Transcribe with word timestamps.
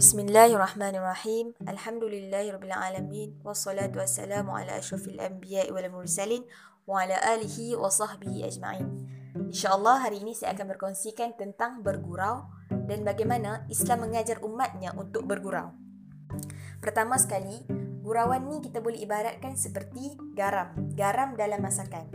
Bismillahirrahmanirrahim. 0.00 1.52
Alhamdulillahirabbil 1.68 2.72
wassalatu 3.44 4.00
wassalamu 4.00 4.56
ala 4.56 4.80
asyrafil 4.80 5.20
anbiya'i 5.20 5.68
wal 5.68 5.84
mursalin 5.92 6.40
wa 6.88 7.04
ala 7.04 7.20
alihi 7.36 7.76
wa 7.76 7.92
sahbihi 7.92 8.48
ajma'in. 8.48 8.88
Insyaallah 9.52 10.00
hari 10.00 10.24
ini 10.24 10.32
saya 10.32 10.56
akan 10.56 10.72
berkongsikan 10.72 11.36
tentang 11.36 11.84
bergurau 11.84 12.48
dan 12.72 13.04
bagaimana 13.04 13.68
Islam 13.68 14.08
mengajar 14.08 14.40
umatnya 14.40 14.96
untuk 14.96 15.28
bergurau. 15.28 15.76
Pertama 16.80 17.20
sekali, 17.20 17.60
gurauan 18.00 18.48
ni 18.48 18.64
kita 18.64 18.80
boleh 18.80 19.04
ibaratkan 19.04 19.52
seperti 19.52 20.16
garam, 20.32 20.96
garam 20.96 21.36
dalam 21.36 21.60
masakan. 21.60 22.08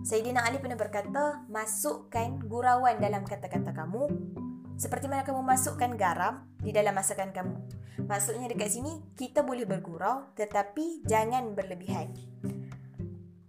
Sayyidina 0.00 0.48
Ali 0.48 0.64
pernah 0.64 0.80
berkata, 0.80 1.44
masukkan 1.52 2.40
gurauan 2.48 3.04
dalam 3.04 3.20
kata-kata 3.20 3.76
kamu 3.76 4.35
seperti 4.76 5.08
mana 5.08 5.24
kamu 5.24 5.40
masukkan 5.40 5.92
garam 5.96 6.44
di 6.60 6.70
dalam 6.70 6.92
masakan 6.92 7.32
kamu. 7.32 7.56
Maksudnya 8.04 8.52
dekat 8.52 8.76
sini, 8.76 9.00
kita 9.16 9.40
boleh 9.40 9.64
bergurau 9.64 10.30
tetapi 10.36 11.02
jangan 11.08 11.56
berlebihan. 11.56 12.12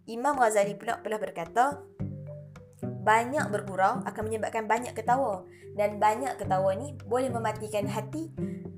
Imam 0.07 0.39
Ghazali 0.39 0.73
pula 0.79 1.03
pernah 1.03 1.19
berkata, 1.19 1.83
banyak 2.81 3.51
bergurau 3.51 4.03
akan 4.07 4.23
menyebabkan 4.23 4.67
banyak 4.67 4.95
ketawa 4.95 5.43
dan 5.75 5.99
banyak 5.99 6.35
ketawa 6.39 6.75
ni 6.75 6.95
boleh 7.05 7.27
mematikan 7.27 7.87
hati 7.87 8.31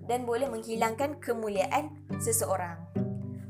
dan 0.09 0.25
boleh 0.25 0.50
menghilangkan 0.50 1.22
kemuliaan 1.22 1.94
seseorang. 2.17 2.81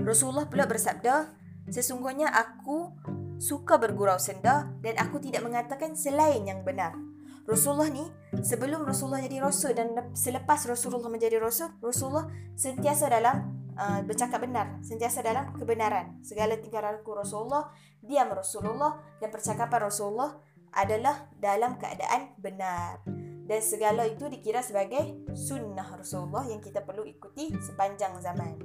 Rasulullah 0.04 0.48
pula 0.52 0.68
bersabda, 0.68 1.32
sesungguhnya 1.72 2.32
aku 2.32 2.92
suka 3.40 3.80
bergurau 3.80 4.20
senda 4.20 4.68
dan 4.84 5.00
aku 5.00 5.24
tidak 5.24 5.48
mengatakan 5.48 5.96
selain 5.96 6.44
yang 6.44 6.68
benar. 6.68 7.09
Rasulullah 7.50 7.90
ni 7.90 8.06
sebelum 8.46 8.86
Rasulullah 8.86 9.26
jadi 9.26 9.42
rasul 9.42 9.74
dan 9.74 9.98
selepas 10.14 10.70
Rasulullah 10.70 11.10
menjadi 11.10 11.42
rasul, 11.42 11.74
Rasulullah 11.82 12.30
sentiasa 12.54 13.10
dalam 13.10 13.58
uh, 13.74 14.06
bercakap 14.06 14.46
benar, 14.46 14.78
sentiasa 14.86 15.26
dalam 15.26 15.50
kebenaran. 15.58 16.22
Segala 16.22 16.62
tingkah 16.62 16.86
laku 16.86 17.18
Rasulullah, 17.18 17.74
diam 18.06 18.30
Rasulullah 18.30 19.02
dan 19.18 19.34
percakapan 19.34 19.90
Rasulullah 19.90 20.38
adalah 20.78 21.26
dalam 21.42 21.82
keadaan 21.82 22.38
benar. 22.38 23.02
Dan 23.50 23.66
segala 23.66 24.06
itu 24.06 24.30
dikira 24.30 24.62
sebagai 24.62 25.26
sunnah 25.34 25.90
Rasulullah 25.98 26.46
yang 26.46 26.62
kita 26.62 26.86
perlu 26.86 27.02
ikuti 27.02 27.50
sepanjang 27.58 28.14
zaman. 28.22 28.62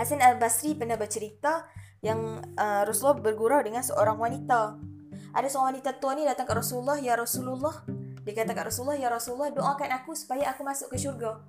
Hasan 0.00 0.24
Al-Basri 0.24 0.80
pernah 0.80 0.96
bercerita 0.96 1.68
yang 2.00 2.40
uh, 2.56 2.88
Rasulullah 2.88 3.20
bergurau 3.20 3.60
dengan 3.60 3.84
seorang 3.84 4.16
wanita 4.16 4.80
ada 5.30 5.46
seorang 5.46 5.78
wanita 5.78 5.98
tua 6.02 6.18
ni 6.18 6.26
datang 6.26 6.46
ke 6.46 6.54
Rasulullah, 6.54 6.98
Ya 6.98 7.14
Rasulullah. 7.14 7.86
Dia 8.26 8.32
kata 8.36 8.52
kat 8.52 8.64
Rasulullah, 8.68 8.98
Ya 8.98 9.08
Rasulullah, 9.08 9.50
doakan 9.54 9.90
aku 9.96 10.12
supaya 10.12 10.50
aku 10.52 10.62
masuk 10.66 10.92
ke 10.92 10.96
syurga. 11.00 11.40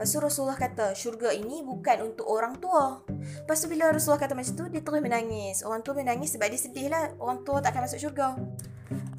Lepas 0.00 0.16
tu 0.16 0.18
Rasulullah 0.20 0.56
kata, 0.56 0.96
syurga 0.96 1.28
ini 1.28 1.60
bukan 1.60 2.12
untuk 2.12 2.24
orang 2.24 2.56
tua. 2.56 3.04
Lepas 3.44 3.60
tu 3.60 3.68
bila 3.68 3.92
Rasulullah 3.92 4.24
kata 4.24 4.32
macam 4.32 4.54
tu, 4.56 4.64
dia 4.72 4.80
terus 4.80 5.00
menangis. 5.04 5.60
Orang 5.60 5.84
tua 5.84 5.92
menangis 5.92 6.32
sebab 6.32 6.48
dia 6.48 6.56
sedih 6.56 6.88
lah, 6.88 7.12
orang 7.20 7.44
tua 7.44 7.60
tak 7.60 7.76
akan 7.76 7.84
masuk 7.84 8.00
syurga. 8.00 8.32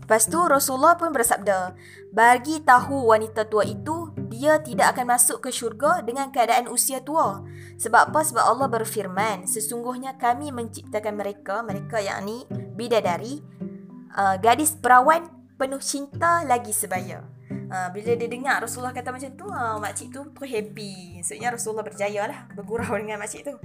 Lepas 0.02 0.26
tu 0.26 0.42
Rasulullah 0.42 0.98
pun 0.98 1.14
bersabda, 1.14 1.78
bagi 2.10 2.66
tahu 2.66 3.14
wanita 3.14 3.46
tua 3.46 3.62
itu, 3.62 4.10
dia 4.28 4.58
tidak 4.60 4.98
akan 4.98 5.16
masuk 5.16 5.46
ke 5.46 5.54
syurga 5.54 6.02
dengan 6.02 6.34
keadaan 6.34 6.66
usia 6.68 7.00
tua. 7.00 7.46
Sebab 7.78 8.10
apa? 8.10 8.20
Sebab 8.26 8.42
Allah 8.42 8.68
berfirman, 8.68 9.46
sesungguhnya 9.46 10.18
kami 10.18 10.50
menciptakan 10.50 11.14
mereka, 11.14 11.62
mereka 11.62 12.02
yang 12.02 12.26
ni 12.26 12.44
bidadari, 12.74 13.40
uh, 14.16 14.36
gadis 14.40 14.76
perawan 14.76 15.28
penuh 15.56 15.82
cinta 15.82 16.42
lagi 16.48 16.74
sebaya. 16.74 17.22
Uh, 17.72 17.88
bila 17.96 18.16
dia 18.16 18.28
dengar 18.28 18.60
Rasulullah 18.60 18.92
kata 18.92 19.16
macam 19.16 19.32
tu, 19.36 19.48
uh, 19.48 19.78
makcik 19.80 20.12
tu 20.12 20.28
tu 20.32 20.44
happy. 20.44 21.22
Maksudnya 21.22 21.50
Rasulullah 21.54 21.86
berjaya 21.86 22.22
lah 22.28 22.40
bergurau 22.56 22.96
dengan 23.02 23.22
makcik 23.22 23.48
tu. 23.48 23.56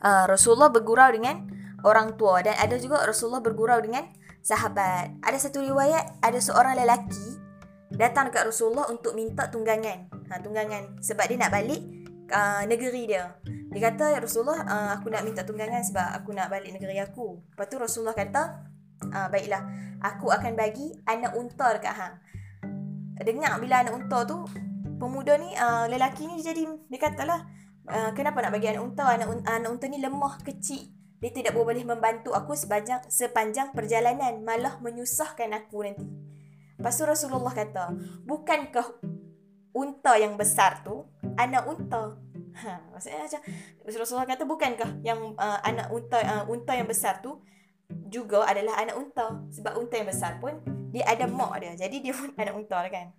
Uh, 0.00 0.24
Rasulullah 0.30 0.70
bergurau 0.72 1.10
dengan 1.10 1.46
orang 1.84 2.16
tua 2.16 2.44
dan 2.44 2.56
ada 2.56 2.76
juga 2.76 3.02
Rasulullah 3.02 3.42
bergurau 3.42 3.80
dengan 3.80 4.06
sahabat. 4.40 5.20
Ada 5.24 5.50
satu 5.50 5.60
riwayat, 5.64 6.20
ada 6.24 6.38
seorang 6.40 6.76
lelaki 6.76 7.40
datang 7.92 8.30
dekat 8.30 8.48
Rasulullah 8.48 8.88
untuk 8.88 9.12
minta 9.12 9.50
tunggangan. 9.50 10.08
Ha, 10.30 10.38
tunggangan 10.40 11.02
sebab 11.02 11.26
dia 11.26 11.36
nak 11.36 11.52
balik 11.52 11.82
uh, 12.30 12.62
negeri 12.64 13.10
dia. 13.10 13.34
Dia 13.70 13.80
kata, 13.90 14.14
ya 14.14 14.18
Rasulullah, 14.18 14.62
uh, 14.66 14.90
aku 14.98 15.10
nak 15.10 15.22
minta 15.22 15.42
tunggangan 15.46 15.82
sebab 15.82 16.22
aku 16.22 16.34
nak 16.34 16.50
balik 16.50 16.74
negeri 16.74 16.98
aku. 17.02 17.38
Lepas 17.54 17.66
tu 17.70 17.76
Rasulullah 17.78 18.16
kata, 18.16 18.69
uh, 19.08 19.28
baiklah. 19.32 19.64
Aku 20.00 20.28
akan 20.28 20.52
bagi 20.56 20.92
anak 21.08 21.36
unta 21.36 21.76
dekat 21.76 21.94
hang. 21.96 22.14
Dengar 23.20 23.60
bila 23.60 23.84
anak 23.84 23.94
unta 23.96 24.24
tu 24.24 24.48
pemuda 24.96 25.36
ni 25.36 25.52
uh, 25.56 25.88
lelaki 25.88 26.24
ni 26.24 26.40
jadi 26.40 26.64
dia 26.88 26.98
katalah 27.00 27.44
uh, 27.88 28.10
kenapa 28.16 28.40
nak 28.44 28.52
bagi 28.56 28.68
anak 28.72 28.82
unta? 28.84 29.04
Anak, 29.08 29.28
anak 29.44 29.70
unta 29.70 29.86
ni 29.88 30.00
lemah 30.00 30.40
kecil. 30.40 30.88
Dia 31.20 31.30
tidak 31.36 31.52
boleh 31.52 31.84
membantu 31.84 32.32
aku 32.32 32.56
sepanjang 32.56 33.04
sepanjang 33.12 33.76
perjalanan. 33.76 34.40
Malah 34.40 34.80
menyusahkan 34.80 35.52
aku 35.52 35.84
nanti. 35.84 36.08
Lepas 36.80 36.96
tu 36.96 37.04
Rasulullah 37.04 37.52
kata 37.52 37.92
bukankah 38.24 39.04
unta 39.76 40.16
yang 40.16 40.40
besar 40.40 40.80
tu 40.80 41.04
anak 41.36 41.68
unta? 41.68 42.16
Ha 42.50 42.72
maksudnya 42.96 43.28
macam 43.28 43.40
Rasulullah 43.84 44.28
kata 44.32 44.42
bukankah 44.48 44.90
yang 45.04 45.36
uh, 45.36 45.60
anak 45.60 45.92
unta 45.92 46.18
uh, 46.24 46.44
unta 46.48 46.72
yang 46.72 46.88
besar 46.88 47.20
tu 47.20 47.36
juga 48.10 48.44
adalah 48.44 48.82
anak 48.82 48.98
unta 48.98 49.40
sebab 49.54 49.78
unta 49.78 49.94
yang 49.96 50.10
besar 50.10 50.42
pun 50.42 50.58
dia 50.90 51.06
ada 51.06 51.30
mak 51.30 51.62
dia 51.62 51.86
jadi 51.86 51.96
dia 52.02 52.12
pun 52.12 52.34
anak 52.34 52.54
unta 52.58 52.82
lah 52.82 52.90
kan 52.90 53.14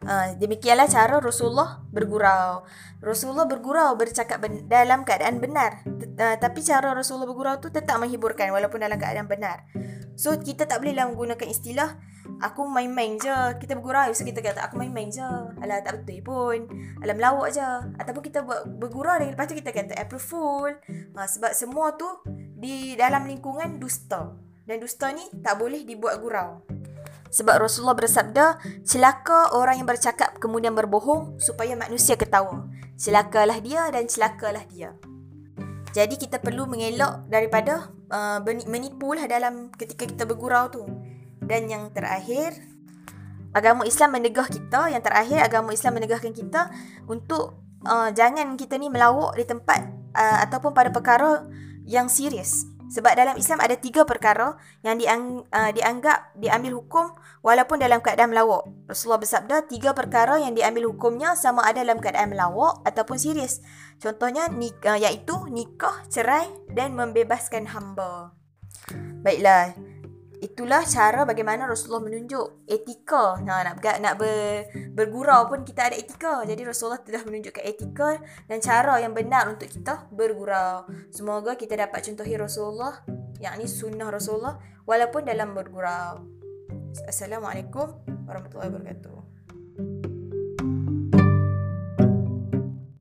Uh, 0.00 0.32
demikianlah 0.40 0.88
cara 0.88 1.20
Rasulullah 1.20 1.84
bergurau. 1.92 2.64
Rasulullah 3.04 3.44
bergurau 3.44 4.00
bercakap 4.00 4.40
ben- 4.40 4.64
dalam 4.64 5.04
keadaan 5.04 5.44
benar. 5.44 5.84
T- 5.84 6.16
uh, 6.16 6.40
tapi 6.40 6.64
cara 6.64 6.96
Rasulullah 6.96 7.28
bergurau 7.28 7.60
tu 7.60 7.68
tetap 7.68 8.00
menghiburkan 8.00 8.48
walaupun 8.48 8.80
dalam 8.80 8.96
keadaan 8.96 9.28
benar. 9.28 9.68
So 10.16 10.40
kita 10.40 10.64
tak 10.64 10.80
bolehlah 10.80 11.04
menggunakan 11.12 11.44
istilah 11.44 12.00
aku 12.40 12.64
main-main 12.64 13.20
je. 13.20 13.60
Kita 13.60 13.76
bergurau 13.76 14.08
so 14.16 14.24
kita 14.24 14.40
kata 14.40 14.64
aku 14.64 14.80
main-main 14.80 15.12
je. 15.12 15.28
Alah 15.60 15.84
tak 15.84 16.00
betul 16.00 16.24
pun. 16.24 16.64
Alah 17.04 17.12
melawak 17.12 17.52
je. 17.52 17.68
Ataupun 18.00 18.24
kita 18.24 18.40
bergurau 18.80 19.20
dan 19.20 19.36
lepas 19.36 19.52
tu 19.52 19.56
kita 19.60 19.68
kata 19.68 20.00
April 20.00 20.24
Fool. 20.24 20.80
Uh, 21.12 21.28
sebab 21.28 21.52
semua 21.52 21.92
tu 22.00 22.08
di 22.60 22.92
dalam 22.92 23.24
lingkungan 23.24 23.80
dusta. 23.80 24.36
Dan 24.68 24.84
dusta 24.84 25.08
ni 25.10 25.24
tak 25.40 25.56
boleh 25.56 25.82
dibuat 25.88 26.20
gurau. 26.20 26.60
Sebab 27.32 27.62
Rasulullah 27.62 27.96
bersabda, 27.96 28.60
celaka 28.84 29.56
orang 29.56 29.80
yang 29.80 29.88
bercakap 29.88 30.36
kemudian 30.36 30.76
berbohong 30.76 31.40
supaya 31.40 31.72
manusia 31.78 32.18
ketawa. 32.20 32.68
Celakalah 33.00 33.58
dia 33.64 33.88
dan 33.88 34.04
celakalah 34.04 34.62
dia. 34.68 34.92
Jadi 35.90 36.20
kita 36.20 36.38
perlu 36.38 36.70
mengelak 36.70 37.26
daripada 37.26 37.90
uh, 38.12 38.38
menipu 38.68 39.16
lah 39.16 39.26
dalam 39.26 39.72
ketika 39.74 40.06
kita 40.06 40.22
bergurau 40.28 40.70
tu. 40.70 40.82
Dan 41.42 41.66
yang 41.66 41.90
terakhir, 41.90 42.54
agama 43.50 43.86
Islam 43.86 44.14
menegah 44.14 44.46
kita. 44.46 44.90
Yang 44.90 45.10
terakhir, 45.10 45.38
agama 45.42 45.70
Islam 45.74 45.98
menegahkan 45.98 46.30
kita 46.34 46.70
untuk 47.10 47.58
uh, 47.86 48.10
jangan 48.14 48.54
kita 48.54 48.78
ni 48.78 48.90
melawak 48.90 49.34
di 49.38 49.46
tempat 49.46 49.86
uh, 50.14 50.38
ataupun 50.46 50.74
pada 50.74 50.90
perkara 50.94 51.46
yang 51.90 52.06
serius. 52.06 52.70
Sebab 52.90 53.14
dalam 53.14 53.38
Islam 53.38 53.62
ada 53.62 53.78
tiga 53.78 54.02
perkara 54.02 54.58
yang 54.82 54.98
diang, 54.98 55.46
uh, 55.46 55.70
dianggap 55.70 56.34
diambil 56.34 56.82
hukum 56.82 57.14
walaupun 57.38 57.78
dalam 57.78 58.02
keadaan 58.02 58.34
melawak. 58.34 58.66
Rasulullah 58.90 59.22
bersabda 59.22 59.70
tiga 59.70 59.94
perkara 59.94 60.42
yang 60.42 60.58
diambil 60.58 60.90
hukumnya 60.90 61.38
sama 61.38 61.62
ada 61.62 61.86
dalam 61.86 62.02
keadaan 62.02 62.34
melawak 62.34 62.82
ataupun 62.82 63.14
serius. 63.14 63.62
Contohnya 64.02 64.50
nikah, 64.50 64.98
uh, 64.98 65.02
iaitu 65.06 65.38
nikah, 65.54 66.02
cerai 66.10 66.50
dan 66.74 66.98
membebaskan 66.98 67.70
hamba. 67.70 68.34
Baiklah, 69.22 69.70
itulah 70.40 70.82
cara 70.88 71.28
bagaimana 71.28 71.68
Rasulullah 71.68 72.02
menunjuk 72.02 72.64
etika. 72.66 73.38
Nah, 73.44 73.60
nak 73.62 73.78
nak 73.80 74.14
ber, 74.16 74.66
bergurau 74.96 75.46
pun 75.46 75.62
kita 75.62 75.92
ada 75.92 75.96
etika. 75.96 76.42
Jadi 76.48 76.64
Rasulullah 76.64 77.00
telah 77.04 77.22
menunjukkan 77.22 77.62
etika 77.62 78.18
dan 78.48 78.58
cara 78.58 78.98
yang 78.98 79.12
benar 79.12 79.52
untuk 79.52 79.68
kita 79.68 80.08
bergurau. 80.10 80.88
Semoga 81.12 81.54
kita 81.54 81.76
dapat 81.76 82.00
contohi 82.02 82.34
Rasulullah, 82.34 83.04
yakni 83.38 83.68
sunnah 83.68 84.08
Rasulullah 84.08 84.56
walaupun 84.88 85.28
dalam 85.28 85.52
bergurau. 85.52 86.24
Assalamualaikum 87.06 88.02
warahmatullahi 88.26 88.72
wabarakatuh. 88.72 90.09